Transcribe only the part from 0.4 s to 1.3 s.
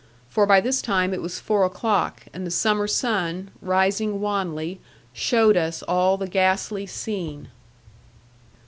by this time it